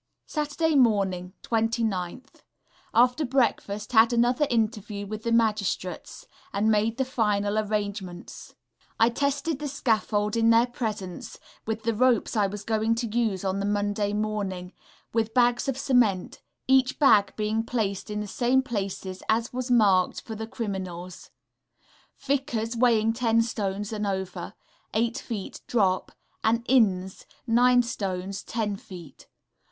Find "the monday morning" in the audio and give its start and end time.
13.59-14.73